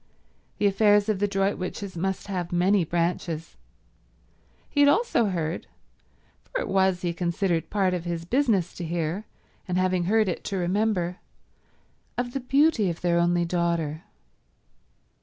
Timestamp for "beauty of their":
12.39-13.19